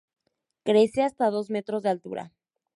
[0.63, 2.31] Crece hasta dos metros de altura.